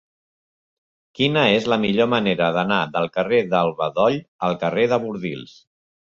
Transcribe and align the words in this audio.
Quina 1.17 1.41
és 1.57 1.67
la 1.73 1.77
millor 1.83 2.07
manera 2.13 2.47
d'anar 2.55 2.79
del 2.95 3.05
carrer 3.17 3.41
del 3.51 3.69
Bedoll 3.81 4.17
al 4.49 4.57
carrer 4.65 4.87
de 4.95 4.99
Bordils? 5.05 5.55